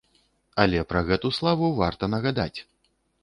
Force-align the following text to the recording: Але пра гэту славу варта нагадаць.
Але 0.63 0.79
пра 0.93 1.03
гэту 1.09 1.31
славу 1.39 1.69
варта 1.81 2.11
нагадаць. 2.17 2.59